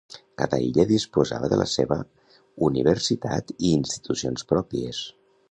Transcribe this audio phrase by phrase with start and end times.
[0.41, 1.97] Cada illa disposava de la seva
[2.69, 5.05] universitat i institucions pròpies.